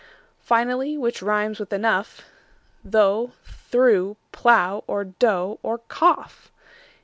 [0.39, 2.23] Finally: which rimes with "enough,"
[2.83, 6.51] Though, through, plough, cough, hough, or tough?